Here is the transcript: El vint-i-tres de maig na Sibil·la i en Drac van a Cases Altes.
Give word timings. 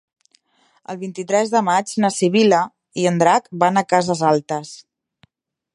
El 0.93 0.97
vint-i-tres 1.01 1.51
de 1.55 1.61
maig 1.67 1.93
na 2.05 2.11
Sibil·la 2.15 2.61
i 3.03 3.07
en 3.11 3.21
Drac 3.25 3.49
van 3.65 3.79
a 3.83 3.87
Cases 3.95 4.27
Altes. 4.33 4.73